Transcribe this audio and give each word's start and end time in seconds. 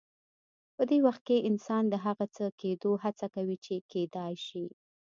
په 0.75 0.83
دې 0.89 0.97
وخت 1.07 1.21
کې 1.27 1.45
انسان 1.49 1.83
د 1.89 1.95
هغه 2.05 2.25
څه 2.35 2.45
کېدو 2.61 2.91
هڅه 3.03 3.25
کوي 3.35 3.57
چې 3.65 3.75
کېدای 3.91 4.33
شي. 4.47 4.65